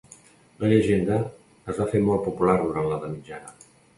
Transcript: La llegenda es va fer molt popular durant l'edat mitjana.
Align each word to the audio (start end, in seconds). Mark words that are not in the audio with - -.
La 0.63 0.69
llegenda 0.71 1.19
es 1.73 1.81
va 1.83 1.87
fer 1.93 2.01
molt 2.09 2.25
popular 2.31 2.57
durant 2.65 2.91
l'edat 2.93 3.13
mitjana. 3.19 3.55